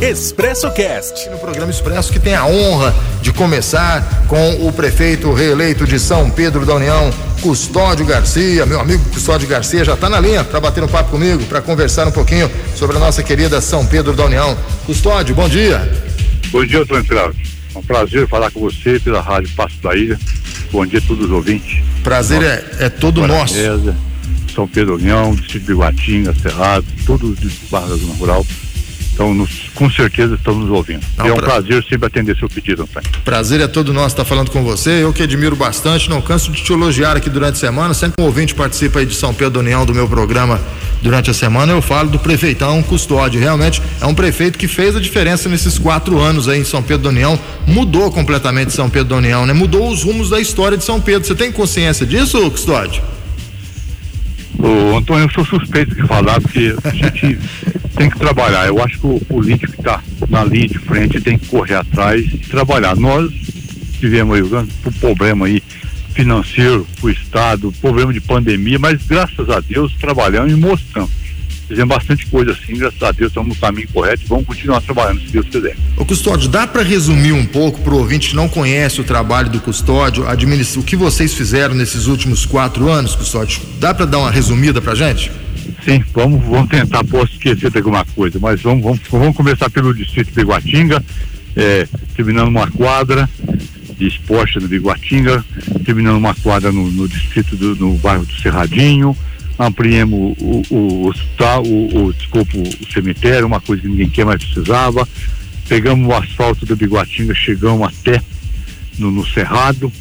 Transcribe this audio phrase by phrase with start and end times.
[0.00, 1.28] Expresso Cast.
[1.28, 6.30] No programa Expresso que tem a honra de começar com o prefeito reeleito de São
[6.30, 7.10] Pedro da União,
[7.42, 8.64] Custódio Garcia.
[8.64, 12.08] Meu amigo Custódio Garcia já está na linha para bater um papo comigo, para conversar
[12.08, 14.56] um pouquinho sobre a nossa querida São Pedro da União.
[14.86, 15.86] Custódio, bom dia.
[16.50, 17.36] Bom dia, Antônio Flávio.
[17.74, 20.18] É um prazer falar com você pela Rádio Passo da Ilha.
[20.72, 21.84] Bom dia a todos os ouvintes.
[22.02, 23.54] Prazer é, é todo nosso.
[24.54, 28.46] São Pedro União, Distrito de Guatinga, Cerrado, todos os Barra da Zona Rural
[29.20, 31.04] então, nos, com certeza estão nos ouvindo.
[31.18, 31.48] Não, é um pra...
[31.48, 33.06] prazer sempre atender seu pedido, Antônio.
[33.22, 35.04] Prazer é todo nosso estar falando com você.
[35.04, 37.92] Eu que admiro bastante, não canso de te elogiar aqui durante a semana.
[37.92, 40.58] Sempre um ouvinte participa aí de São Pedro União do meu programa
[41.02, 41.70] durante a semana.
[41.70, 43.38] Eu falo do prefeitão Custódio.
[43.38, 47.02] Realmente é um prefeito que fez a diferença nesses quatro anos aí em São Pedro
[47.02, 47.38] da União.
[47.66, 49.52] Mudou completamente São Pedro da União, né?
[49.52, 51.28] Mudou os rumos da história de São Pedro.
[51.28, 53.02] Você tem consciência disso, Custódio?
[54.58, 57.38] Ô, Antônio, eu sou suspeito de falar, porque a gente
[57.96, 58.66] tem que trabalhar.
[58.66, 62.24] Eu acho que o político que está na linha de frente tem que correr atrás
[62.32, 62.96] e trabalhar.
[62.96, 63.30] Nós
[63.98, 65.62] tivemos aí um problema aí
[66.14, 71.10] financeiro, o Estado, problema de pandemia, mas graças a Deus trabalhamos e mostramos.
[71.68, 75.20] Fizemos bastante coisa assim, graças a Deus estamos no caminho correto e vamos continuar trabalhando,
[75.20, 75.76] se Deus quiser.
[75.96, 79.48] O Custódio, dá para resumir um pouco para o ouvinte que não conhece o trabalho
[79.48, 80.24] do Custódio,
[80.76, 83.62] o que vocês fizeram nesses últimos quatro anos, Custódio?
[83.78, 85.30] Dá para dar uma resumida para gente?
[85.84, 89.94] Sim, vamos, vamos tentar, posso esquecer de alguma coisa, mas vamos, vamos, vamos começar pelo
[89.94, 91.02] distrito de Iguatinga,
[91.56, 93.28] é, terminando uma quadra
[94.00, 95.44] de esporte no Biguatinga,
[95.84, 99.16] terminando uma quadra no, no distrito do no bairro do Cerradinho,
[99.58, 104.24] ampliemos o, o, o hospital, o, o, desculpa, o cemitério, uma coisa que ninguém quer
[104.24, 105.06] mais precisava,
[105.68, 108.22] pegamos o asfalto do Biguatinga, chegamos até
[108.98, 109.92] no, no Cerrado,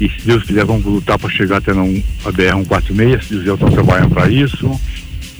[0.00, 3.54] e se Deus quiser vamos lutar para chegar até na a BR-146, se Deus quiser
[3.54, 4.80] estamos trabalhando para isso.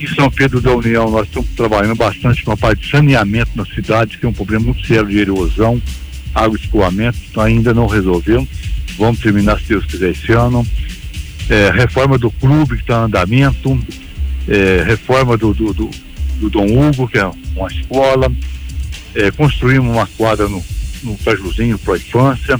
[0.01, 3.67] Em São Pedro da União, nós estamos trabalhando bastante com a parte de saneamento na
[3.67, 5.81] cidade, que é um problema muito sério de erosão,
[6.35, 8.49] água e escoamento, então ainda não resolvemos.
[8.97, 10.67] Vamos terminar, se Deus quiser, esse ano.
[11.51, 13.79] É, reforma do clube que está em andamento,
[14.49, 15.91] é, reforma do, do, do,
[16.37, 18.33] do, Dom Hugo, que é uma escola,
[19.15, 20.65] é, construímos uma quadra no,
[21.03, 22.59] no Cajuzinho para a infância,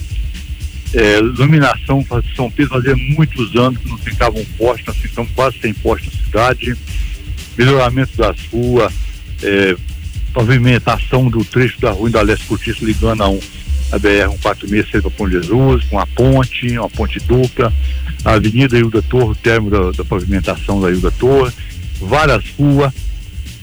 [0.93, 2.05] é, iluminação,
[2.37, 6.11] São Pedro fazia muitos anos que não ficava um poste, nós ficamos quase sem poste
[6.15, 6.77] na cidade
[7.61, 8.93] melhoramento das ruas,
[9.43, 9.77] é,
[10.33, 12.47] pavimentação do trecho da rua da Leste
[12.81, 13.39] ligando a, um,
[13.93, 17.73] a BR-146 para Pão Jesus, com a ponte, uma ponte dupla,
[18.25, 21.53] a Avenida Hilda Torre, o termo da, da pavimentação da Hilda Torre,
[22.01, 22.93] várias ruas.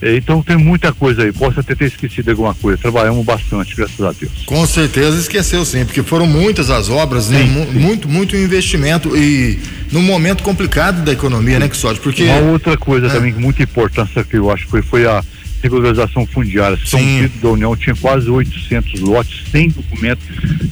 [0.02, 1.31] É, então tem muita coisa aí.
[1.31, 2.78] Posso até ter esquecido alguma coisa.
[2.78, 4.31] Trabalhamos bastante, graças a Deus.
[4.46, 7.44] Com certeza esqueceu sim, porque foram muitas as obras, né?
[7.44, 7.68] sim, né?
[7.72, 7.80] sim.
[7.80, 9.59] muito, muito investimento e
[9.91, 13.09] num momento complicado da economia, né, que sorte, porque uma outra coisa é.
[13.09, 15.24] também que muita importância que eu acho que foi, a
[15.62, 16.78] regularização fundiária.
[16.85, 20.22] São Pedro da União tinha quase 800 lotes sem documento.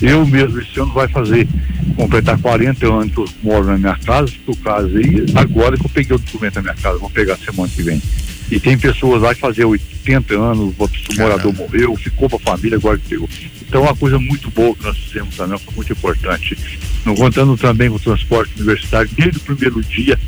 [0.02, 1.48] Eu mesmo esse ano vai fazer
[1.96, 5.90] completar 40 anos que eu moro na minha casa, por caso aí, agora que eu
[5.90, 8.02] peguei o documento da minha casa, vou pegar semana que vem.
[8.52, 12.78] E tem pessoas lá que faziam 80 anos, o morador morreu, ficou para a família,
[12.78, 13.30] agora que pegou.
[13.68, 16.58] Então, é uma coisa muito boa que nós fizemos também, foi muito importante.
[17.04, 20.20] Não contando também com o transporte universitário, desde o primeiro dia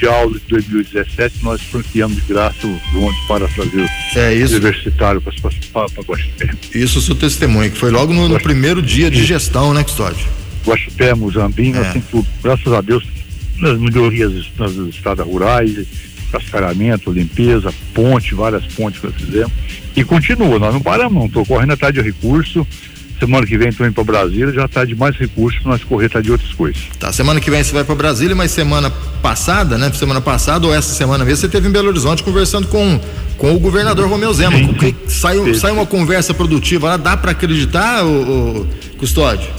[0.00, 4.54] de aula de 2017, nós franqueamos de graça os ônibus para trazer é isso.
[4.54, 5.32] universitário para,
[5.72, 6.50] para, para Guaxupé.
[6.74, 10.26] Isso o seu testemunho, que foi logo no, no primeiro dia de gestão, né, Custódio?
[10.64, 11.88] Guaxupé, Muzambinho, é.
[11.88, 12.26] assim tudo.
[12.42, 13.04] Graças a Deus,
[13.58, 15.86] nas melhorias nas estradas rurais,
[16.30, 19.52] cascaramento, limpeza, ponte, várias pontes que nós fizemos.
[19.96, 21.26] E continua, nós não paramos, não.
[21.26, 22.66] Estou correndo atrás de recurso.
[23.18, 26.06] Semana que vem estou indo para Brasília, já está de mais recursos para nós correr
[26.06, 26.84] atrás de outras coisas.
[26.98, 29.92] Tá, semana que vem você vai para Brasília, mas semana passada, né?
[29.92, 32.98] Semana passada ou essa semana mesmo, você teve em Belo Horizonte conversando com,
[33.36, 34.56] com o governador Romeu Zema.
[34.56, 34.94] Sim, sim.
[35.06, 38.66] Saiu, saiu uma conversa produtiva lá, dá para acreditar, o, o
[38.96, 39.50] Custódio?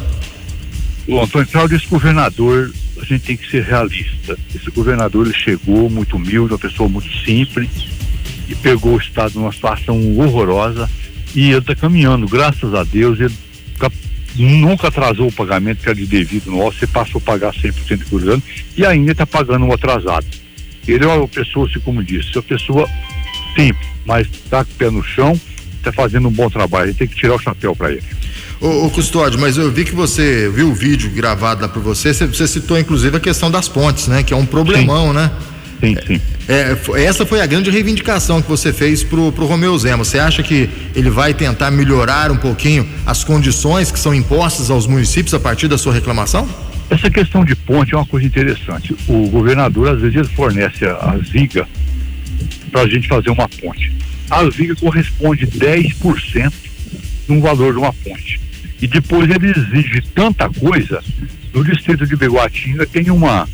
[1.08, 4.38] O Antônio Cláudio, esse governador a gente tem que ser realista.
[4.53, 7.69] Esse governador ele chegou muito humilde, uma pessoa muito simples
[8.47, 10.89] e pegou o estado numa situação horrorosa
[11.34, 13.34] e ele está caminhando, graças a Deus, ele
[14.35, 18.22] nunca atrasou o pagamento que era de devido nosso, você passou a pagar 100% por
[18.28, 18.43] ano
[18.78, 20.26] e ainda está pagando um atrasado.
[20.87, 22.90] Ele é uma pessoa, assim como disse, é uma pessoa
[23.55, 25.40] simples, mas está com o pé no chão,
[25.81, 28.03] está fazendo um bom trabalho, a gente tem que tirar o chapéu para ele.
[28.59, 32.13] Ô, ô, Custódio, mas eu vi que você viu o vídeo gravado lá por você,
[32.13, 34.23] você, você citou inclusive a questão das pontes, né?
[34.23, 35.13] Que é um problemão, sim.
[35.13, 35.31] né?
[35.81, 36.22] Sim, sim.
[36.47, 40.03] É, essa foi a grande reivindicação que você fez pro, pro Romeu Zema.
[40.03, 44.85] Você acha que ele vai tentar melhorar um pouquinho as condições que são impostas aos
[44.85, 46.47] municípios a partir da sua reclamação?
[46.89, 48.95] Essa questão de ponte é uma coisa interessante.
[49.07, 51.67] O governador, às vezes, fornece a, a ziga
[52.72, 53.91] para a gente fazer uma ponte.
[54.31, 56.53] A viga corresponde 10%
[57.28, 58.39] de um valor de uma ponte.
[58.81, 61.03] E depois ele exige tanta coisa.
[61.53, 63.47] No distrito de Beguatinga tem uma,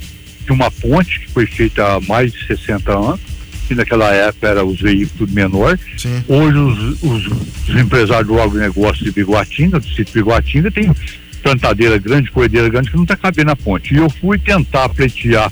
[0.46, 3.20] tem uma ponte que foi feita há mais de 60 anos,
[3.68, 5.78] que naquela época era os veículos tudo menor.
[5.98, 6.24] Sim.
[6.28, 7.28] Hoje os, os,
[7.68, 10.96] os, empresários do agronegócio de Biguatinga, do sítio Biguatinga, tem
[11.42, 13.96] plantadeira grande, corredeira grande, que não está cabendo na ponte.
[13.96, 15.52] E eu fui tentar pleitear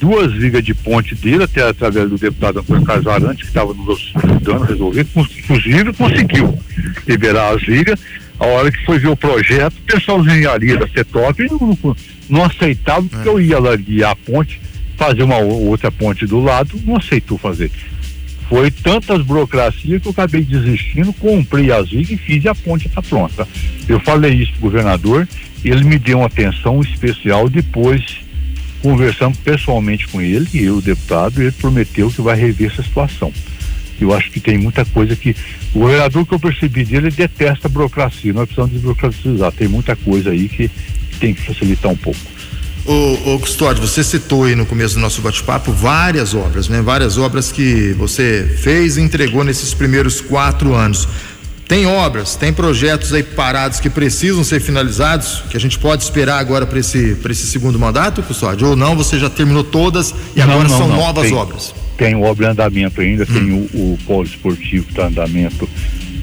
[0.00, 4.62] duas vigas de ponte dele, até através do deputado Antônio Casarante, que estava nos ajudando
[4.62, 6.58] a resolver, inclusive conseguiu
[7.06, 8.00] liberar as vigas.
[8.38, 11.96] A hora que foi ver o projeto, o pessoal de engenharia da CETOP não,
[12.28, 14.60] não, aceitava, porque eu ia guiar a ponte,
[14.96, 17.70] fazer uma outra ponte do lado, não aceitou fazer.
[18.48, 23.02] Foi tantas burocracias que eu acabei desistindo, comprei as vigas e fiz a ponte está
[23.02, 23.46] pronta.
[23.88, 25.28] Eu falei isso para o governador,
[25.64, 28.27] ele me deu uma atenção especial depois
[28.82, 33.32] conversamos pessoalmente com ele e eu, o deputado, ele prometeu que vai rever essa situação.
[34.00, 35.34] Eu acho que tem muita coisa que.
[35.74, 38.32] O governador que eu percebi dele, ele detesta a burocracia.
[38.32, 39.52] Nós precisamos desburocratizar.
[39.52, 40.70] Tem muita coisa aí que
[41.18, 42.20] tem que facilitar um pouco.
[42.86, 46.80] Ô, ô Custódio, você citou aí no começo do nosso bate-papo várias obras, né?
[46.80, 51.06] Várias obras que você fez e entregou nesses primeiros quatro anos.
[51.68, 56.38] Tem obras, tem projetos aí parados que precisam ser finalizados, que a gente pode esperar
[56.38, 58.68] agora para esse, esse segundo mandato, Custódio?
[58.68, 60.96] Ou não, você já terminou todas e não, agora não, são não.
[60.96, 61.74] novas tem, obras?
[61.98, 63.26] Tem obra em andamento ainda, hum.
[63.26, 65.68] tem o, o polo esportivo que está em andamento,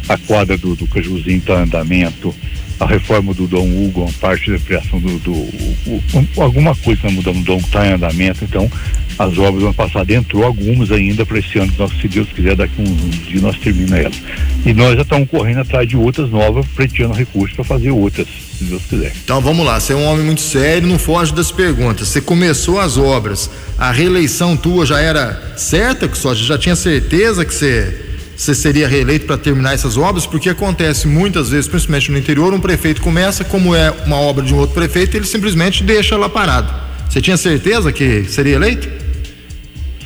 [0.09, 2.33] a quadra do, do Cajuzinho está em andamento,
[2.80, 7.01] a reforma do Dom Hugo, a parte da criação do, do o, o, alguma coisa
[7.01, 8.69] que nós mudamos do Dom está em andamento, então
[9.18, 12.56] as obras do ano passado entrou algumas ainda para esse ano, nós, se Deus quiser,
[12.56, 14.22] daqui uns um dias nós termina elas.
[14.66, 18.66] E nós já estamos correndo atrás de outras novas, preteando recursos para fazer outras, se
[18.66, 19.13] Deus quiser.
[19.24, 22.10] Então vamos lá, você é um homem muito sério, não foge das perguntas.
[22.10, 27.45] Você começou as obras, a reeleição tua já era certa, que só já tinha certeza
[27.45, 28.05] que você
[28.35, 32.59] você seria reeleito para terminar essas obras, porque acontece muitas vezes, principalmente no interior, um
[32.59, 36.73] prefeito começa, como é uma obra de um outro prefeito, ele simplesmente deixa lá parado.
[37.09, 39.05] Você tinha certeza que seria eleito?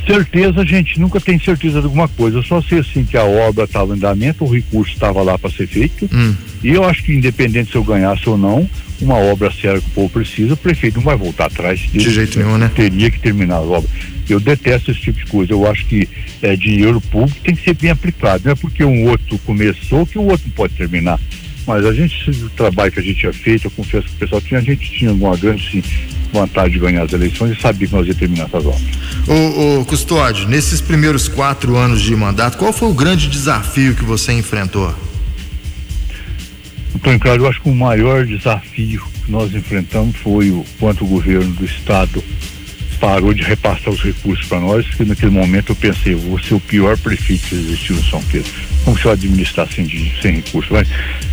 [0.06, 2.38] Certeza, gente nunca tem certeza de alguma coisa.
[2.38, 5.52] Eu só sei assim que a obra estava em andamento, o recurso estava lá para
[5.52, 6.10] ser feito.
[6.12, 6.36] Hum.
[6.64, 8.68] E eu acho que independente se eu ganhasse ou não,
[9.02, 11.80] uma obra séria que o povo precisa, o prefeito não vai voltar atrás.
[11.80, 12.70] De jeito nenhum, né?
[12.74, 13.90] Teria que terminar a obra.
[14.30, 15.54] Eu detesto esse tipo de coisa.
[15.54, 16.08] Eu acho que
[16.42, 18.44] é, dinheiro público tem que ser bem aplicado.
[18.46, 21.20] Não é porque um outro começou que o outro não pode terminar.
[21.66, 24.42] Mas a gente, o trabalho que a gente tinha feito, eu confesso que o pessoal
[24.42, 25.84] tinha, a gente tinha uma grande sim,
[26.34, 28.82] vontade de ganhar as eleições e sabia que nós ia terminar essas obras.
[29.28, 34.04] Ô, ô Custódio, nesses primeiros quatro anos de mandato, qual foi o grande desafio que
[34.04, 34.96] você enfrentou?
[37.02, 41.08] Então, claro, eu acho que o maior desafio que nós enfrentamos foi o quanto o
[41.08, 42.22] governo do estado
[43.00, 46.60] parou de repassar os recursos para nós, que naquele momento eu pensei, vou ser o
[46.60, 48.52] pior prefeito que existiu no São Pedro.
[48.84, 49.88] Como se eu administrar sem,
[50.22, 50.70] sem recursos?
[50.70, 50.90] Mas,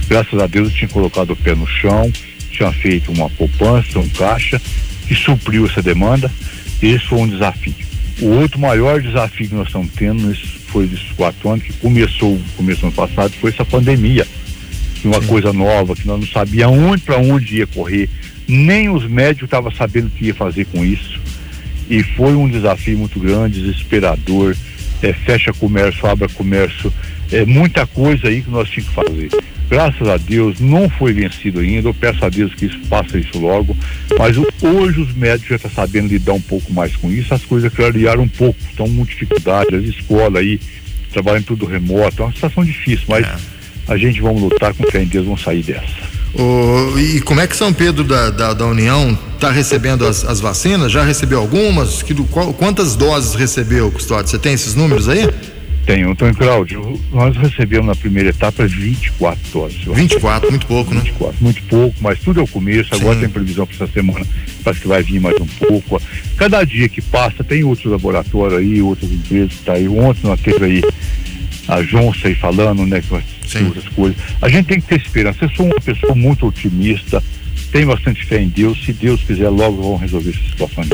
[0.09, 2.13] graças a Deus, eu tinha colocado o pé no chão,
[2.49, 4.63] tinha feito uma poupança, um caixa,
[5.09, 6.31] que supriu essa demanda.
[6.81, 7.75] Esse foi um desafio.
[8.21, 10.33] O outro maior desafio que nós estamos tendo
[10.69, 14.25] foi desses quatro anos, que começou, começou ano passado, foi essa pandemia.
[15.07, 18.09] Uma coisa nova, que nós não sabíamos onde para onde ia correr,
[18.49, 21.21] nem os médicos estavam sabendo o que ia fazer com isso.
[21.89, 24.57] E foi um desafio muito grande, desesperador.
[25.03, 26.93] É, fecha comércio, abre comércio,
[27.31, 29.31] é muita coisa aí que nós tínhamos que fazer.
[29.69, 31.89] Graças a Deus não foi vencido ainda.
[31.89, 33.77] Eu peço a Deus que isso faça isso logo.
[34.17, 37.35] Mas hoje os médicos já estão tá sabendo lidar um pouco mais com isso.
[37.35, 38.59] As coisas clarearam um pouco.
[38.71, 39.75] Estão com dificuldade.
[39.75, 40.61] As escolas aí
[41.13, 42.23] trabalham tudo remoto.
[42.23, 43.37] É uma situação difícil, mas é.
[43.89, 46.17] A gente vamos lutar com fé em Deus, vamos sair dessa.
[46.39, 50.39] Oh, e como é que São Pedro da, da, da União está recebendo as, as,
[50.39, 50.93] vacinas?
[50.93, 52.03] Já recebeu algumas?
[52.03, 54.29] Que, qual, quantas doses recebeu, Custódio?
[54.29, 55.27] Você tem esses números aí?
[55.87, 59.79] Tenho, então, Cláudio, nós recebemos na primeira etapa 24 doses.
[59.85, 61.39] 24, muito pouco, 24, né?
[61.41, 63.01] muito pouco, mas tudo é o começo, Sim.
[63.01, 64.27] agora tem previsão para essa semana,
[64.65, 66.03] parece que vai vir mais um pouco.
[66.37, 69.89] Cada dia que passa, tem outros laboratórios aí, outras empresas que tá aí.
[69.89, 70.83] Ontem nós teve aí
[71.69, 73.01] a Johnson falando, né,
[73.53, 74.17] com outras coisas.
[74.41, 75.45] A gente tem que ter esperança.
[75.45, 77.23] Eu sou uma pessoa muito otimista,
[77.73, 78.85] tenho bastante fé em Deus.
[78.85, 80.85] Se Deus quiser, logo vão resolver essa situação.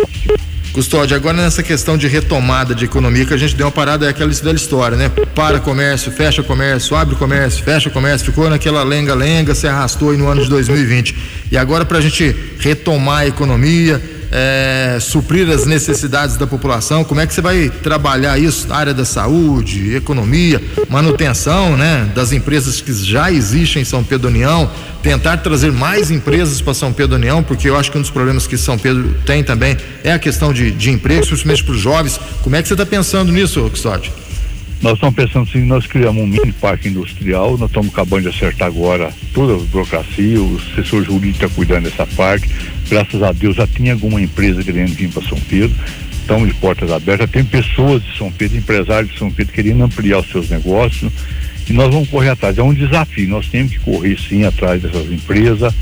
[0.73, 4.09] Custódio, agora nessa questão de retomada de economia que a gente deu uma parada, é
[4.09, 5.11] aquela velha história, né?
[5.35, 10.26] Para comércio, fecha comércio, abre comércio, fecha comércio, ficou naquela lenga-lenga, se arrastou aí no
[10.28, 11.14] ano de 2020.
[11.50, 14.00] E agora para a gente retomar a economia,
[14.33, 18.95] é, suprir as necessidades da população, como é que você vai trabalhar isso na área
[18.95, 22.11] da saúde, economia, manutenção, né?
[22.15, 24.71] Das empresas que já existem em São Pedro União,
[25.03, 28.47] tentar trazer mais empresas para São Pedro União, porque eu acho que um dos problemas
[28.47, 32.19] que São Pedro tem também é a questão de, de emprego, principalmente para os jovens.
[32.43, 34.22] Como é que você está pensando nisso, Custódio?
[34.83, 38.67] Nós estamos pensando assim, nós criamos um mini parque industrial, nós estamos acabando de acertar
[38.67, 42.51] agora toda a burocracia, o assessor jurídico está cuidando dessa parte.
[42.91, 45.73] Graças a Deus já tinha alguma empresa querendo vir para São Pedro,
[46.11, 50.19] estamos de portas abertas, tem pessoas de São Pedro, empresários de São Pedro querendo ampliar
[50.19, 51.12] os seus negócios
[51.71, 52.59] e nós vamos correr atrás.
[52.59, 55.73] É um desafio, nós temos que correr sim atrás dessas empresas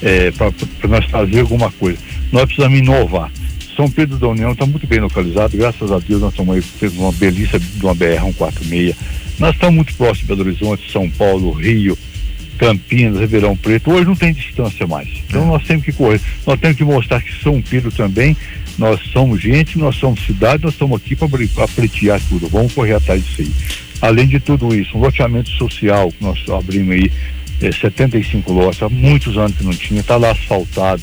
[0.00, 0.52] é, para
[0.88, 1.98] nós fazer alguma coisa.
[2.30, 3.28] Nós precisamos inovar.
[3.76, 6.98] São Pedro da União está muito bem localizado, graças a Deus nós estamos aí fazendo
[6.98, 8.96] uma belícia de uma BR-146.
[9.38, 11.96] Nós estamos muito próximos de Belo Horizonte, São Paulo, Rio,
[12.56, 13.90] Campinas, Ribeirão Preto.
[13.90, 15.08] Hoje não tem distância mais.
[15.28, 15.44] Então é.
[15.44, 16.18] nós temos que correr.
[16.46, 18.34] Nós temos que mostrar que São Pedro também,
[18.78, 22.48] nós somos gente, nós somos cidade, nós estamos aqui para pleitear tudo.
[22.48, 23.52] Vamos correr atrás disso aí.
[24.00, 27.12] Além de tudo isso, um loteamento social que nós abrimos aí,
[27.60, 31.02] é, 75 lotes, há muitos anos que não tinha, está lá asfaltado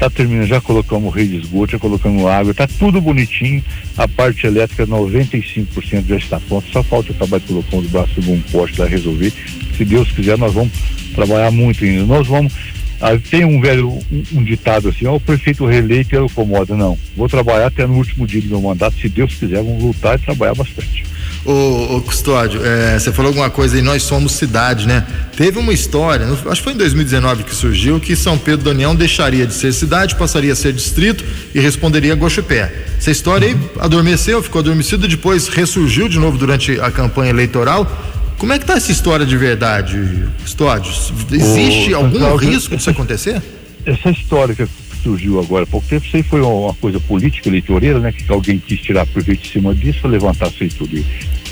[0.00, 3.62] Está terminando, já colocamos rede de esgoto, já colocamos água, está tudo bonitinho.
[3.98, 8.30] A parte elétrica, 95% já está pronta, só falta acabar de colocar os braços de
[8.30, 9.30] um poste para resolver.
[9.76, 10.72] Se Deus quiser, nós vamos
[11.14, 12.06] trabalhar muito ainda.
[12.06, 12.50] Nós vamos.
[12.98, 16.74] Ah, tem um velho um, um ditado assim, ó, o prefeito reeleito é o comoda.
[16.74, 20.18] Não, vou trabalhar até no último dia do meu mandato, se Deus quiser, vamos lutar
[20.18, 21.09] e trabalhar bastante.
[21.44, 25.06] Ô, ô Custódio, é, você falou alguma coisa aí, nós somos cidade, né?
[25.34, 28.94] Teve uma história, acho que foi em 2019 que surgiu, que São Pedro da União
[28.94, 32.70] deixaria de ser cidade, passaria a ser distrito e responderia a Gochupé.
[32.98, 37.90] Essa história aí adormeceu, ficou adormecida, depois ressurgiu de novo durante a campanha eleitoral.
[38.36, 40.92] Como é que tá essa história de verdade, Custódio?
[41.30, 43.40] Existe ô, algum risco disso acontecer?
[43.86, 44.68] Essa história que
[45.02, 48.12] surgiu agora há pouco tempo, isso aí foi uma coisa política, eleitoreira, né?
[48.12, 51.04] Que alguém quis tirar proveito de cima disso levantar isso aí tudo.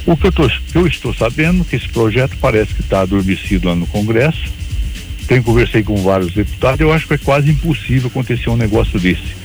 [0.06, 3.74] O que eu, tô, eu estou sabendo que esse projeto parece que está adormecido lá
[3.74, 4.50] no Congresso.
[5.26, 9.36] Tenho conversei com vários deputados, eu acho que é quase impossível acontecer um negócio desse.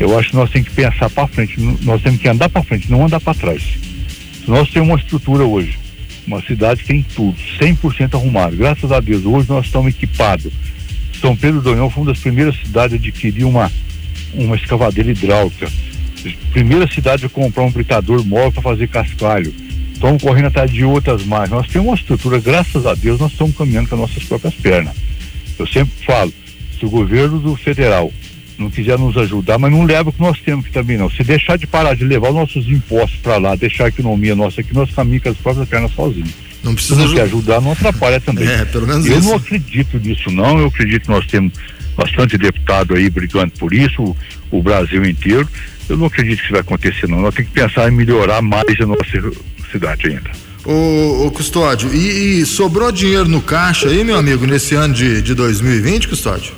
[0.00, 2.90] Eu acho que nós temos que pensar para frente, nós temos que andar para frente,
[2.90, 3.62] não andar para trás.
[4.46, 5.78] Nós temos uma estrutura hoje,
[6.26, 8.56] uma cidade tem tudo, 100% arrumado.
[8.56, 10.52] Graças a Deus, hoje nós estamos equipados
[11.26, 13.72] são Pedro do União foi uma das primeiras cidades a adquirir uma,
[14.32, 15.68] uma escavadeira hidráulica.
[16.52, 19.52] Primeira cidade a comprar um britador móvel para fazer cascalho.
[19.92, 21.50] Estamos correndo atrás de outras mais.
[21.50, 24.94] Nós temos uma estrutura, graças a Deus, nós estamos caminhando com as nossas próprias pernas.
[25.58, 26.32] Eu sempre falo,
[26.78, 28.12] se o governo do federal
[28.58, 31.10] não quiser nos ajudar, mas não leva o que nós temos aqui também não.
[31.10, 34.60] Se deixar de parar de levar os nossos impostos para lá, deixar a economia nossa
[34.60, 36.34] aqui, nós caminhamos com as próprias pernas sozinhos.
[36.62, 37.22] Não precisa ajudar.
[37.22, 38.46] ajudar, não atrapalha também.
[38.56, 39.28] É, pelo menos Eu isso.
[39.28, 40.58] não acredito nisso, não.
[40.58, 41.52] Eu acredito que nós temos
[41.96, 44.16] bastante deputado aí brigando por isso, o,
[44.50, 45.48] o Brasil inteiro.
[45.88, 47.20] Eu não acredito que isso vai acontecer, não.
[47.20, 49.32] Nós temos que pensar em melhorar mais a nossa
[49.70, 50.30] cidade ainda.
[50.64, 55.22] Ô, ô Custódio, e, e, sobrou dinheiro no caixa aí, meu amigo, nesse ano de,
[55.22, 56.52] de 2020, Custódio?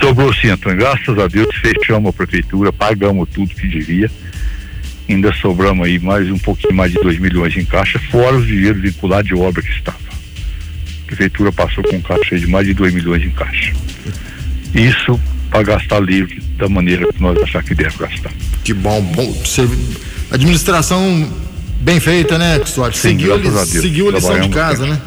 [0.00, 0.78] Sobrou sim, Antônio.
[0.78, 4.10] Graças a Deus fechamos a prefeitura, pagamos tudo que devia
[5.08, 8.82] ainda sobramos aí mais um pouquinho mais de 2 milhões em caixa, fora os dinheiros
[8.82, 9.96] vinculados de obra que estava.
[9.98, 13.72] A prefeitura passou com caixa de mais de 2 milhões em caixa.
[14.74, 15.18] Isso
[15.50, 18.30] para gastar livre da maneira que nós achar que deve gastar.
[18.62, 19.42] Que bom, bom.
[20.30, 21.32] Administração
[21.80, 23.00] bem feita, né, Custódio?
[23.00, 25.00] Seguiu, a, Deus, seguiu a lição de casa, né?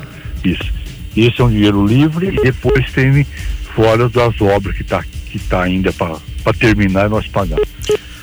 [0.43, 0.73] Isso.
[1.15, 3.27] Esse é um dinheiro livre e depois tem
[3.75, 7.59] fora das obras que está que tá ainda para terminar e nós pagar.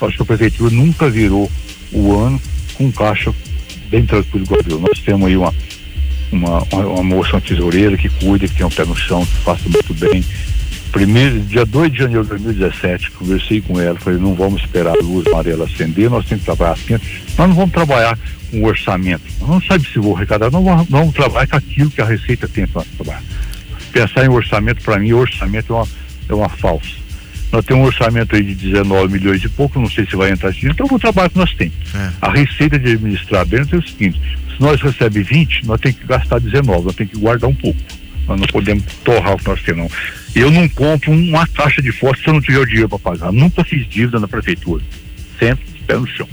[0.01, 1.51] Acho que a prefeitura nunca virou
[1.91, 2.41] o ano
[2.75, 3.35] com caixa
[3.89, 4.79] bem tranquilo igual eu.
[4.79, 5.55] Nós temos aí uma,
[6.31, 9.37] uma, uma, uma moça, uma tesoureira que cuida, que tem um pé no chão, que
[9.37, 10.23] faz muito bem.
[10.93, 15.03] Primeiro, dia 2 de janeiro de 2017, conversei com ela, falei, não vamos esperar a
[15.03, 16.95] luz amarela acender, nós temos que trabalhar assim.
[17.37, 18.19] Nós não vamos trabalhar
[18.51, 19.23] com orçamento.
[19.41, 22.49] Nós não sabemos se vou arrecadar, não vamos, vamos trabalhar com aquilo que a Receita
[22.49, 23.23] tem para trabalhar.
[23.93, 25.89] Pensar em orçamento, para mim, orçamento é uma,
[26.29, 27.09] é uma falsa.
[27.51, 30.51] Nós temos um orçamento aí de 19 milhões e pouco, não sei se vai entrar
[30.51, 31.75] assim, então o trabalho que nós temos.
[31.95, 32.11] É.
[32.21, 34.21] A receita de administrar bem é o seguinte,
[34.55, 37.81] se nós recebemos 20, nós temos que gastar 19, nós temos que guardar um pouco.
[38.27, 39.91] Nós não podemos torrar o que nós temos, não.
[40.35, 43.33] Eu não compro uma caixa de fósforo se eu não tiver o dinheiro para pagar.
[43.33, 44.85] Nunca fiz dívida na prefeitura.
[45.39, 46.29] Sempre pé no chão.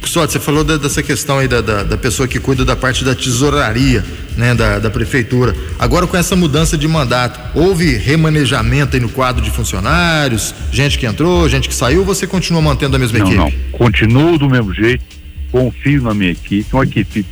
[0.00, 3.14] Custódio, você falou dessa questão aí da, da, da, pessoa que cuida da parte da
[3.14, 4.04] tesouraria,
[4.36, 5.54] né, da, da prefeitura.
[5.78, 11.06] Agora com essa mudança de mandato, houve remanejamento aí no quadro de funcionários, gente que
[11.06, 13.38] entrou, gente que saiu, ou você continua mantendo a mesma não, equipe?
[13.38, 15.04] Não, continuo do mesmo jeito,
[15.50, 17.24] confio na minha equipe, uma equipe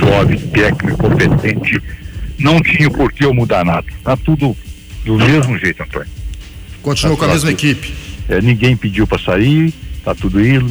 [0.00, 1.80] jovem, técnica, competente,
[2.38, 4.56] não tinha por que eu mudar nada, tá tudo
[5.04, 6.08] do mesmo jeito, Antônio.
[6.82, 7.94] Continua tá com a mesma equipe?
[8.28, 10.68] É, ninguém pediu para sair, tá tudo indo,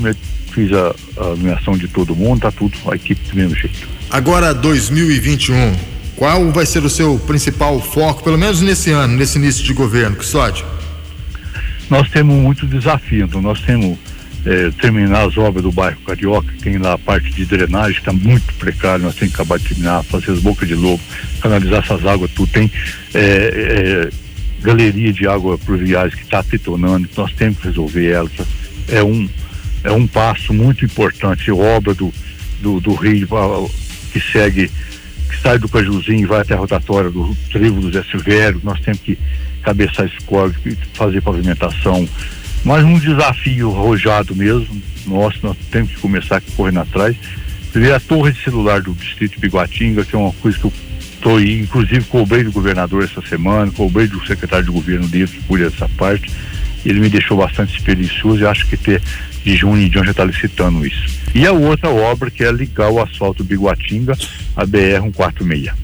[0.54, 3.88] fiz a, a nomeação de todo mundo, tá tudo, a equipe do mesmo jeito.
[4.10, 5.76] Agora 2021,
[6.16, 10.16] qual vai ser o seu principal foco, pelo menos nesse ano, nesse início de governo,
[10.16, 10.66] Custódio?
[11.90, 13.98] Nós temos muito desafio, então nós temos
[14.46, 18.54] é, terminar as obras do bairro Carioca, tem lá a parte de drenagem, está muito
[18.56, 21.02] precário, nós temos que acabar de terminar, fazer as bocas de lobo,
[21.42, 22.52] canalizar essas águas, tudo.
[22.52, 22.72] Tem
[23.14, 24.10] é, é,
[24.62, 28.30] galeria de água pluviais que está apitonando, nós temos que resolver ela.
[28.90, 29.30] É um,
[29.84, 32.14] é um passo muito importante, obra do,
[32.62, 33.28] do, do rio
[34.12, 34.70] que segue,
[35.30, 38.80] que sai do Cajuzinho e vai até a rotatória do Trigo do Zé Silvério, nós
[38.80, 39.18] temos que
[39.62, 40.58] cabeçar esse córrego,
[40.94, 42.08] fazer pavimentação,
[42.64, 47.16] mas um desafio arrojado mesmo, nosso, nós temos que começar a correr atrás.
[47.74, 50.74] Ver a torre de celular do distrito de Biguatinga, que é uma coisa que eu
[51.16, 55.70] estou inclusive cobrei do governador essa semana, cobrei do secretário de governo dele que cuida
[55.70, 56.30] dessa parte.
[56.86, 59.02] Ele me deixou bastante esperançoso e acho que ter
[59.44, 61.20] de junho em diante já está licitando isso.
[61.36, 64.18] E a outra obra que é ligar o asfalto Biguatinga
[64.56, 65.84] à BR 146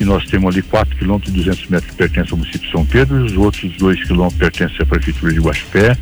[0.00, 2.84] e nós temos ali 4 quilômetros e 200 metros que pertencem ao município de São
[2.84, 5.96] Pedro e os outros 2 quilômetros pertencem à prefeitura de Guaxupé.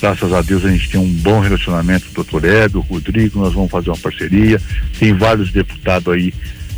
[0.00, 3.38] Graças a Deus a gente tem um bom relacionamento com o doutor Edo, o Rodrigo,
[3.38, 4.60] nós vamos fazer uma parceria.
[4.98, 6.34] Tem vários deputados aí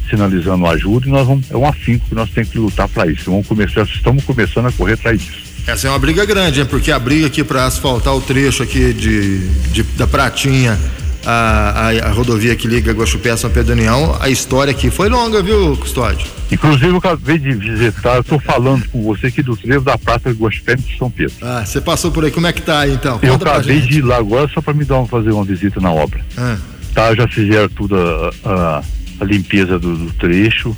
[0.09, 3.31] sinalizando ajuda e nós vamos, é um afinco que nós temos que lutar para isso.
[3.31, 5.54] Vamos começar, estamos começando a correr atrás disso.
[5.67, 6.67] Essa é uma briga grande, hein?
[6.67, 10.79] porque a briga aqui para asfaltar o trecho aqui de, de da Pratinha
[11.27, 15.09] a, a, a, rodovia que liga Guaxupé a São Pedro União, a história aqui foi
[15.09, 16.27] longa, viu, Custódio?
[16.53, 20.39] Inclusive, eu acabei de visitar, estou falando com você aqui do trevo da Praça de
[20.39, 21.35] Guaxupé de São Pedro.
[21.41, 23.19] Ah, você passou por aí, como é que tá aí, então?
[23.19, 25.81] Conta eu acabei de ir lá agora só para me dar uma, fazer uma visita
[25.81, 26.21] na obra.
[26.37, 26.59] Ah.
[26.95, 28.83] Tá, já fizeram tudo a, a,
[29.21, 30.77] a limpeza do, do, trecho,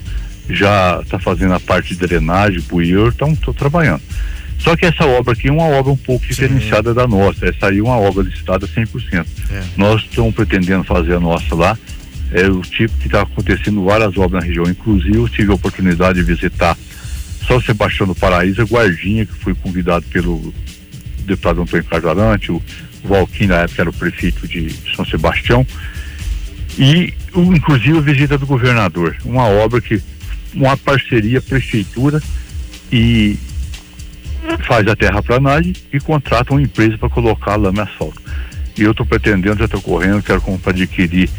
[0.49, 4.01] já está fazendo a parte de drenagem, bueiro, então estou trabalhando.
[4.59, 7.47] Só que essa obra aqui é uma obra um pouco diferenciada da nossa.
[7.47, 9.27] Essa aí é uma obra licitada 100%.
[9.51, 9.63] É.
[9.77, 11.79] Nós estamos pretendendo fazer a nossa lá.
[12.33, 14.65] É o tipo que está acontecendo várias obras na região.
[14.65, 16.77] Inclusive, eu tive a oportunidade de visitar
[17.47, 20.53] São Sebastião do Paraíso, Guardinha, que foi convidado pelo
[21.27, 22.63] deputado Antônio Cajarante, o
[23.05, 25.67] Valquim, na época, era o prefeito de São Sebastião.
[26.79, 29.17] E, inclusive, a visita do governador.
[29.25, 30.01] Uma obra que,
[30.55, 32.23] uma parceria prefeitura
[32.91, 33.39] e
[34.65, 38.21] faz a terraplanagem e contrata uma empresa para colocar lama e asfalto.
[38.79, 41.31] E eu estou pretendendo, já estou correndo, quero adquirir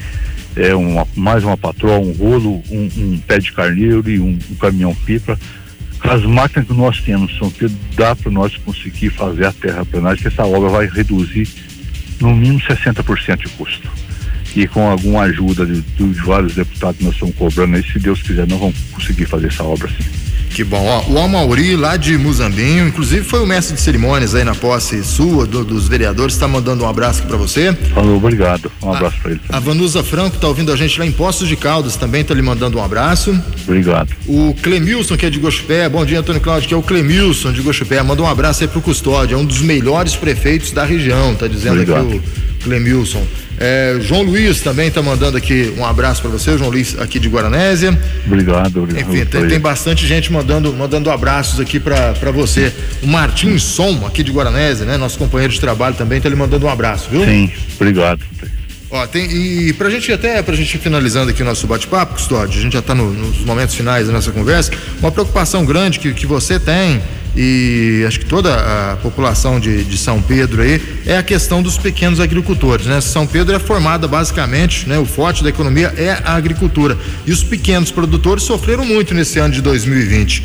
[0.56, 4.56] é, uma, mais uma patroa, um rolo, um, um, pé de carneiro e um, um
[4.56, 5.40] caminhão pipa.
[6.02, 10.28] As máquinas que nós temos são que dá para nós conseguir fazer a terraplanagem, que
[10.28, 11.48] essa obra vai reduzir
[12.20, 13.90] no mínimo 60% de custo.
[14.56, 18.22] E com alguma ajuda de, de vários deputados que nós estamos cobrando aí, se Deus
[18.24, 20.10] quiser, nós vamos conseguir fazer essa obra sim.
[20.50, 20.84] Que bom.
[20.86, 25.04] Ó, o Amauri, lá de Muzambinho, inclusive foi o mestre de cerimônias aí na posse
[25.04, 27.74] sua, do, dos vereadores, está mandando um abraço aqui para você.
[27.94, 28.72] Falou, obrigado.
[28.82, 29.40] Um abraço para ele.
[29.40, 29.58] Também.
[29.58, 32.42] A Vanusa Franco está ouvindo a gente lá em Postos de Caldas também, está lhe
[32.42, 33.40] mandando um abraço.
[33.68, 34.10] Obrigado.
[34.28, 37.62] O Clemilson, que é de Gochupé, bom dia, Antônio Cláudio, que é o Clemilson de
[37.62, 41.48] Gochupé, manda um abraço aí pro Custódio, é um dos melhores prefeitos da região, tá
[41.48, 42.08] dizendo obrigado.
[42.08, 43.24] aqui o Clemilson.
[43.60, 47.28] É, João Luiz também está mandando aqui um abraço para você, João Luiz aqui de
[47.28, 47.98] Guaranésia.
[48.26, 49.10] Obrigado, obrigado.
[49.10, 52.72] Enfim, tem, tem, bastante gente mandando, mandando abraços aqui para você.
[53.02, 54.96] O Martim Som, aqui de Guaranésia, né?
[54.98, 57.26] Nosso companheiro de trabalho também, está lhe mandando um abraço, viu?
[57.26, 58.22] Sim, obrigado.
[58.90, 62.62] Ó, tem, e pra gente até, pra gente finalizando aqui o nosso bate-papo, Custódio, a
[62.62, 66.26] gente já está no, nos momentos finais da nossa conversa, uma preocupação grande que, que
[66.26, 67.02] você tem
[67.40, 71.78] e acho que toda a população de, de São Pedro aí é a questão dos
[71.78, 73.00] pequenos agricultores, né?
[73.00, 74.98] São Pedro é formada basicamente, né?
[74.98, 76.98] O forte da economia é a agricultura
[77.28, 80.44] e os pequenos produtores sofreram muito nesse ano de 2020.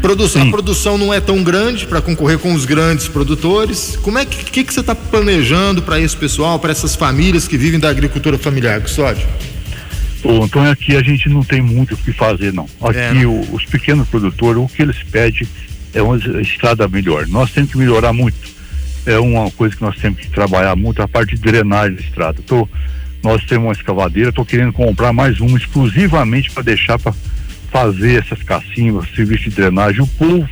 [0.00, 3.98] Produção, a produção não é tão grande para concorrer com os grandes produtores.
[4.00, 7.58] Como é que, que, que você está planejando para esse pessoal, para essas famílias que
[7.58, 9.26] vivem da agricultura familiar, Custódio?
[10.22, 12.66] Ô, Antônio, aqui a gente não tem muito o que fazer, não.
[12.80, 15.46] Aqui é, o, os pequenos produtores, o que eles pedem
[15.94, 17.26] é uma estrada melhor.
[17.26, 18.38] Nós temos que melhorar muito.
[19.06, 22.42] É uma coisa que nós temos que trabalhar muito, a parte de drenagem da estrada.
[22.46, 22.68] Tô,
[23.22, 27.14] nós temos uma escavadeira, estou querendo comprar mais uma exclusivamente para deixar para
[27.70, 30.02] fazer essas cacimbas, serviço de drenagem.
[30.02, 30.48] O povo,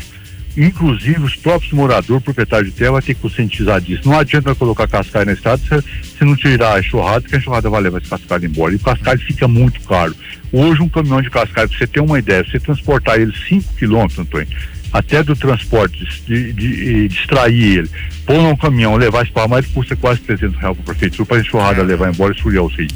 [0.57, 4.03] inclusive os próprios moradores, proprietários de terra, vai ter que conscientizar disso.
[4.09, 7.69] Não adianta colocar cascalho na estrada se, se não tirar a enxurrada, que a enxurrada
[7.69, 8.73] vai levar esse cascalho embora.
[8.73, 10.15] E o cascalho fica muito caro.
[10.53, 14.19] Hoje, um caminhão de cascalho, para você ter uma ideia, você transportar ele 5 quilômetros,
[14.19, 14.49] Antônio,
[14.93, 17.91] até do transporte, de, de, de extrair ele,
[18.25, 21.37] pôr num caminhão, levar esse para mais, custa quase 300 reais para a prefeitura para
[21.37, 22.89] a enxurrada levar embora e esfoliar o rio.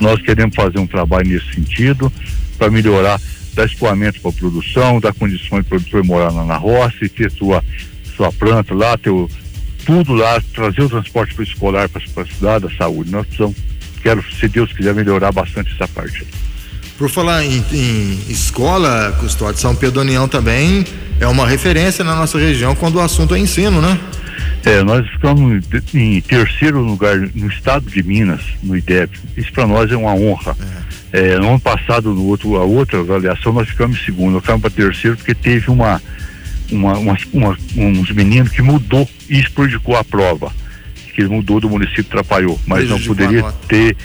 [0.00, 2.12] Nós queremos fazer um trabalho nesse sentido
[2.56, 3.20] para melhorar
[3.54, 7.08] dar escoamento para a produção, dar condições para o produtor morar na, na roça e
[7.08, 7.64] ter sua,
[8.16, 9.28] sua planta lá, ter o,
[9.84, 13.10] tudo lá, trazer o transporte para escolar para a cidade, a saúde.
[13.10, 13.56] Nós precisamos,
[14.02, 16.26] quero, se Deus quiser, melhorar bastante essa parte.
[17.00, 20.84] Por falar em, em escola, Custódio, São Pedro União também
[21.18, 23.98] é uma referência na nossa região quando o assunto é ensino, né?
[24.66, 29.18] É, nós ficamos em terceiro lugar no estado de Minas, no IDEP.
[29.34, 30.54] Isso para nós é uma honra.
[31.10, 31.32] É.
[31.32, 34.32] É, no ano passado, no outro, a outra avaliação, nós ficamos em segundo.
[34.34, 36.02] Nós ficamos para terceiro porque teve uma,
[36.70, 40.52] uma, uma, uma, uns meninos que mudou e prejudicou a prova.
[41.14, 42.60] Que mudou do município, atrapalhou.
[42.66, 43.96] Mas não poderia ter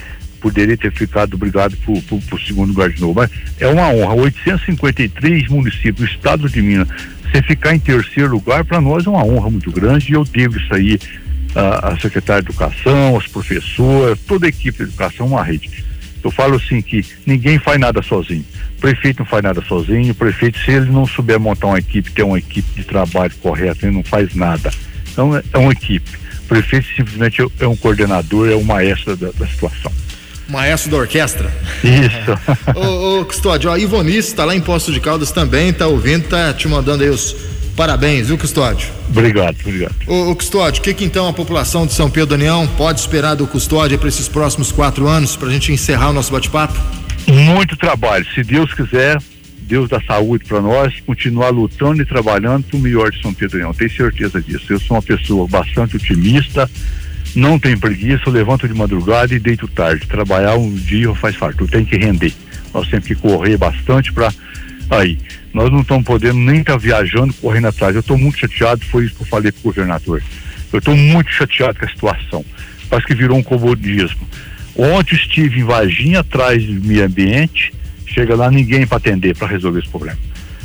[0.45, 3.15] poderia ter ficado obrigado por, por, por segundo lugar de novo.
[3.15, 4.13] Mas é uma honra.
[4.13, 6.88] 853 municípios do estado de Minas
[7.31, 10.58] você ficar em terceiro lugar, para nós é uma honra muito grande e eu devo
[10.58, 10.99] isso aí
[11.55, 15.84] à, à secretária de Educação, aos professores, toda a equipe de educação, uma rede.
[16.23, 18.45] Eu falo assim que ninguém faz nada sozinho.
[18.77, 22.12] O prefeito não faz nada sozinho, o prefeito, se ele não souber montar uma equipe,
[22.12, 24.71] ter uma equipe de trabalho correta, ele não faz nada.
[25.12, 26.10] Então é, é uma equipe.
[26.43, 29.91] O prefeito simplesmente é um coordenador, é um maestro da, da situação.
[30.47, 31.51] Maestro da orquestra.
[31.84, 32.75] Isso.
[32.75, 36.53] ô, ô Custódio, ó, Ivonice está lá em Poço de Caldas também, tá ouvindo, tá
[36.53, 37.36] te mandando aí os
[37.75, 38.89] parabéns, viu, Custódio?
[39.10, 39.95] Obrigado, obrigado.
[40.08, 43.36] Ô, ô Custódio, o que, que então a população de São Pedro União pode esperar
[43.36, 46.79] do Custódio para esses próximos quatro anos, para a gente encerrar o nosso bate-papo?
[47.27, 49.17] Muito trabalho, se Deus quiser,
[49.65, 53.58] Deus dá saúde para nós, continuar lutando e trabalhando para o melhor de São Pedro
[53.58, 54.65] União, tenho certeza disso.
[54.69, 56.69] Eu sou uma pessoa bastante otimista,
[57.36, 60.08] não tenho preguiça, eu levanto de madrugada e deito tarde.
[60.08, 62.34] Trabalhar um dia faz fartura, tem que render.
[62.74, 64.32] Nós temos que correr bastante para
[64.89, 65.17] aí.
[65.54, 67.93] Nós não estamos podendo nem estar tá viajando, correndo atrás.
[67.93, 70.24] Eu estou muito chateado, foi isso que eu falei para o governador.
[70.71, 72.45] Eu estou muito chateado com a situação.
[72.89, 74.28] Parece que virou um comodismo.
[74.76, 77.74] Ontem estive em Varginha, atrás do meio ambiente,
[78.08, 80.17] chega lá ninguém para atender, para resolver esse problema.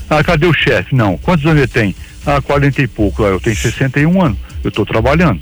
[0.09, 0.94] Ah, cadê o chefe?
[0.94, 1.16] Não.
[1.16, 1.94] Quantos anos ele tem?
[2.26, 3.24] Ah, 40 e pouco.
[3.24, 4.38] Ah, eu tenho 61 anos.
[4.62, 5.40] Eu estou trabalhando.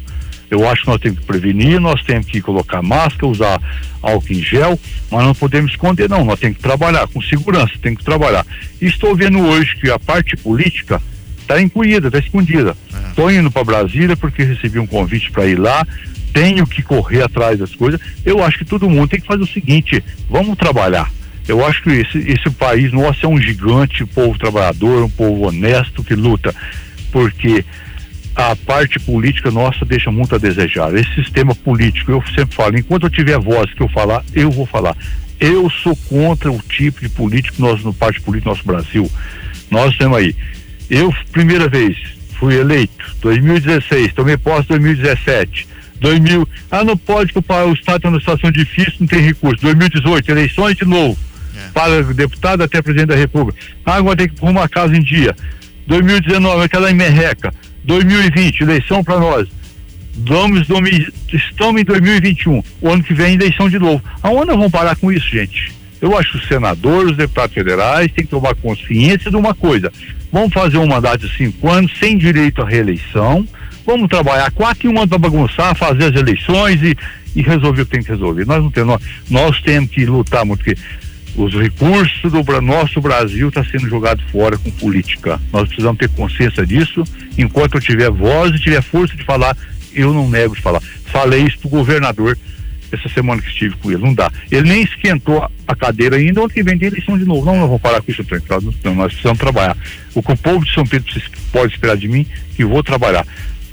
[0.50, 3.60] Eu acho que nós temos que prevenir, nós temos que colocar máscara, usar
[4.02, 4.78] álcool em gel,
[5.10, 6.24] mas não podemos esconder, não.
[6.24, 8.46] Nós temos que trabalhar com segurança, temos que trabalhar.
[8.80, 11.02] E estou vendo hoje que a parte política
[11.40, 12.76] está incluída, está escondida.
[13.08, 15.86] Estou indo para Brasília porque recebi um convite para ir lá,
[16.32, 18.00] tenho que correr atrás das coisas.
[18.24, 21.10] Eu acho que todo mundo tem que fazer o seguinte: vamos trabalhar.
[21.48, 25.48] Eu acho que esse, esse país nosso é um gigante, um povo trabalhador, um povo
[25.48, 26.54] honesto que luta.
[27.10, 27.64] Porque
[28.38, 30.94] a parte política nossa deixa muito a desejar.
[30.94, 34.64] Esse sistema político, eu sempre falo, enquanto eu tiver voz que eu falar, eu vou
[34.64, 34.96] falar.
[35.40, 39.10] Eu sou contra o tipo de político nós, no parte político nosso Brasil.
[39.68, 40.36] Nós temos aí.
[40.88, 41.96] Eu, primeira vez,
[42.38, 45.66] fui eleito, 2016, tomei posse 2017.
[46.00, 49.60] 2000, ah, não pode que o Estado está numa situação difícil, não tem recurso.
[49.62, 51.18] 2018, eleições de novo.
[51.56, 51.70] É.
[51.74, 53.58] Para deputado até presidente da República.
[53.84, 55.34] Ah, agora tem que arrumar a casa em dia.
[55.88, 57.52] 2019, aquela merreca.
[57.88, 59.48] 2020, eleição para nós.
[60.14, 60.68] Vamos,
[61.32, 62.62] estamos em 2021.
[62.82, 64.02] O ano que vem, eleição de novo.
[64.22, 65.72] Aonde vamos parar com isso, gente?
[66.00, 69.90] Eu acho que os senadores, os deputados federais têm que tomar consciência de uma coisa.
[70.30, 73.48] Vamos fazer um mandato de cinco anos sem direito à reeleição.
[73.86, 76.94] Vamos trabalhar quatro e um ano para bagunçar, fazer as eleições e,
[77.34, 78.44] e resolver o que tem que resolver.
[78.46, 80.78] Nós não temos, nós, nós temos que lutar muito, porque
[81.36, 85.40] os recursos do nosso Brasil está sendo jogado fora com política.
[85.52, 87.04] Nós precisamos ter consciência disso.
[87.36, 89.56] Enquanto eu tiver voz e tiver força de falar,
[89.92, 90.80] eu não nego de falar.
[91.06, 92.36] Falei isso para o governador
[92.90, 94.02] essa semana que estive com ele.
[94.02, 94.30] Não dá.
[94.50, 97.44] Ele nem esquentou a cadeira ainda, ontem vem tem eleição de novo.
[97.44, 98.24] Não, não vou parar com isso,
[98.82, 99.76] não, nós precisamos trabalhar.
[100.14, 101.08] O que o povo de São Pedro
[101.52, 103.26] pode esperar de mim, que vou trabalhar.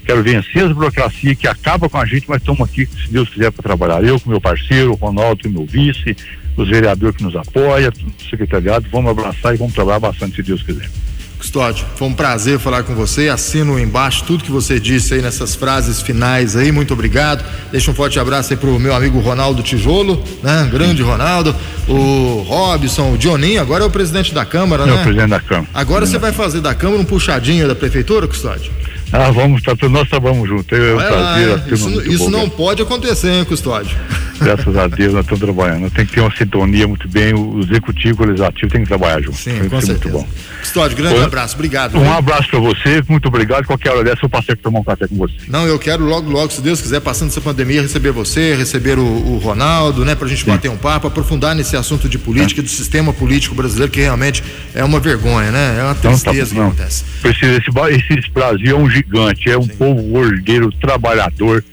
[0.05, 3.51] Quero vencer as burocracias que acaba com a gente, mas estamos aqui, se Deus quiser,
[3.51, 4.03] para trabalhar.
[4.03, 6.15] Eu com meu parceiro, o Ronaldo, meu vice,
[6.55, 10.63] os vereadores que nos apoiam, o secretariado, vamos abraçar e vamos trabalhar bastante, se Deus
[10.63, 10.89] quiser.
[11.37, 13.29] Custódio, foi um prazer falar com você.
[13.29, 16.71] Assino embaixo tudo que você disse aí nessas frases finais aí.
[16.71, 17.43] Muito obrigado.
[17.71, 20.67] Deixa um forte abraço aí pro meu amigo Ronaldo Tijolo, né?
[20.71, 21.55] Grande Ronaldo,
[21.87, 24.93] o Robson, o Dioninho, agora é o presidente da Câmara, né?
[24.93, 25.67] É o presidente da Câmara.
[25.73, 28.71] Agora você vai fazer da Câmara um puxadinho da prefeitura, Custódio?
[29.11, 30.77] Ah, vamos, tá, nós trabalhamos juntos.
[30.77, 33.97] Eu, Vai prazer, lá, isso, isso não pode acontecer, hein, Custódio?
[34.39, 35.89] Graças a Deus, nós estamos trabalhando.
[35.89, 39.21] Tem que ter uma sintonia muito bem, o executivo e o legislativo tem que trabalhar
[39.21, 39.37] junto.
[39.37, 40.13] Sim, tem com certeza.
[40.13, 40.27] Muito bom.
[40.59, 41.95] Custódio, grande abraço, obrigado.
[41.95, 42.11] Um viu?
[42.11, 43.65] abraço para você, muito obrigado.
[43.65, 45.33] Qualquer hora dessa eu passei para tomar um café com você.
[45.47, 49.03] Não, eu quero logo, logo, se Deus quiser, passando essa pandemia, receber você, receber o,
[49.03, 50.51] o Ronaldo, né, pra gente Sim.
[50.51, 52.63] bater um papo, aprofundar nesse assunto de política, é.
[52.63, 55.77] do sistema político brasileiro, que realmente é uma vergonha, né?
[55.79, 57.05] É uma tristeza não, tá, que acontece.
[57.23, 61.63] Esse, esse Brasil é um gigante, é um Sim povo ordeiro, trabalhador,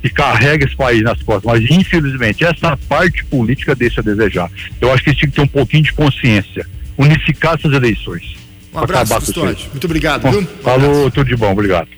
[0.00, 1.44] que carrega esse país nas costas.
[1.44, 4.50] Mas, infelizmente, essa parte política deixa a desejar.
[4.80, 8.36] Eu acho que eles tinham que ter um pouquinho de consciência, unificar essas eleições.
[8.72, 9.70] Um abraço, Custódio.
[9.70, 10.40] Muito obrigado, bom, viu?
[10.40, 11.10] Um falou, abraço.
[11.10, 11.88] tudo de bom, obrigado.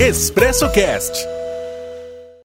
[0.00, 1.37] Expresso Cast